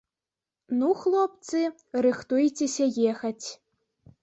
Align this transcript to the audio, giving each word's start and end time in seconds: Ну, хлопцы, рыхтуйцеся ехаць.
Ну, 0.77 0.89
хлопцы, 1.01 1.61
рыхтуйцеся 2.07 2.91
ехаць. 3.13 3.47